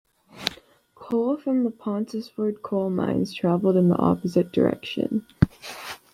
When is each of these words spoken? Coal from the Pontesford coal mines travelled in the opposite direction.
Coal 0.95 1.37
from 1.37 1.63
the 1.63 1.69
Pontesford 1.69 2.63
coal 2.63 2.89
mines 2.89 3.35
travelled 3.35 3.75
in 3.77 3.89
the 3.89 3.97
opposite 3.97 4.51
direction. 4.51 5.27